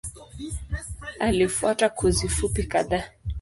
Alifuata 1.19 1.89
kozi 1.89 2.27
fupi 2.29 2.63
kadhaa. 2.63 3.03